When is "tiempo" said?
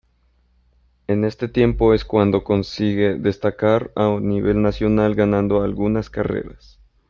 1.47-1.93